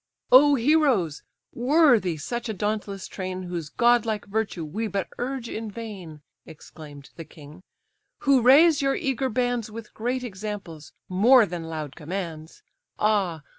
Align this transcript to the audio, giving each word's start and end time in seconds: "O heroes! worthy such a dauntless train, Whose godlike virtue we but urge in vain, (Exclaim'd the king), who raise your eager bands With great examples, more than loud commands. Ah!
"O 0.31 0.55
heroes! 0.55 1.21
worthy 1.53 2.17
such 2.17 2.49
a 2.49 2.55
dauntless 2.55 3.07
train, 3.07 3.43
Whose 3.43 3.69
godlike 3.69 4.25
virtue 4.25 4.65
we 4.65 4.87
but 4.87 5.07
urge 5.19 5.47
in 5.47 5.69
vain, 5.69 6.23
(Exclaim'd 6.43 7.11
the 7.17 7.23
king), 7.23 7.61
who 8.21 8.41
raise 8.41 8.81
your 8.81 8.95
eager 8.95 9.29
bands 9.29 9.69
With 9.69 9.93
great 9.93 10.23
examples, 10.23 10.91
more 11.07 11.45
than 11.45 11.65
loud 11.69 11.95
commands. 11.95 12.63
Ah! 12.97 13.43